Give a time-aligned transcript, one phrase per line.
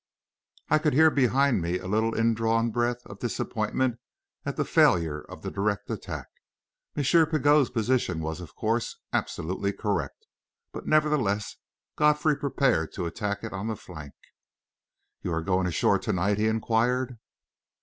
[0.67, 3.99] I could hear behind me the little indrawn breath of disappointment
[4.47, 6.25] at the failure of the direct attack.
[6.97, 7.03] M.
[7.03, 10.25] Pigot's position was, of course, absolutely correct;
[10.73, 11.55] but nevertheless
[11.97, 14.13] Godfrey prepared to attack it on the flank.
[15.21, 17.19] "You are going ashore to night?" he inquired.